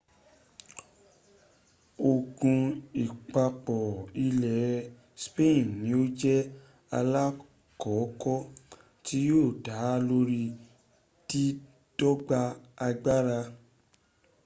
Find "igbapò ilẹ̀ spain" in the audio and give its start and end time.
3.03-5.65